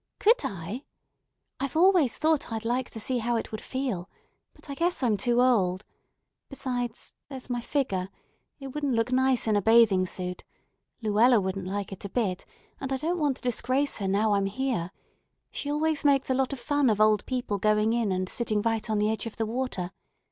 [0.17, 0.85] Could I?
[1.59, 4.09] I've always thought I'd like to see how it would feel,
[4.51, 5.85] but I guess I'm too old.
[6.49, 8.09] Besides, there's my figger.
[8.59, 10.43] It wouldn't look nice in a bathing suit.
[11.03, 12.47] Luella wouldn't like it a bit,
[12.79, 14.89] and I don't want to disgrace her, now I'm here.
[15.51, 18.89] She always makes a lot of fun of old people going in and sitting right
[18.89, 19.91] on the edge of the water.